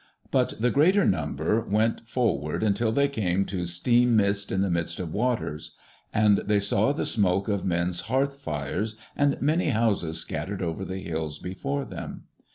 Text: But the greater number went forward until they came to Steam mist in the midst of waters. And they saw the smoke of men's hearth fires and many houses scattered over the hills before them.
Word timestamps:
But 0.31 0.55
the 0.59 0.71
greater 0.71 1.05
number 1.05 1.61
went 1.61 2.07
forward 2.09 2.63
until 2.63 2.91
they 2.91 3.07
came 3.07 3.45
to 3.45 3.67
Steam 3.67 4.15
mist 4.15 4.51
in 4.51 4.61
the 4.63 4.69
midst 4.71 4.99
of 4.99 5.13
waters. 5.13 5.75
And 6.11 6.39
they 6.39 6.59
saw 6.59 6.91
the 6.91 7.05
smoke 7.05 7.47
of 7.47 7.63
men's 7.65 8.01
hearth 8.09 8.39
fires 8.41 8.95
and 9.15 9.39
many 9.43 9.69
houses 9.69 10.17
scattered 10.19 10.63
over 10.63 10.83
the 10.83 10.97
hills 10.97 11.37
before 11.37 11.85
them. 11.85 12.23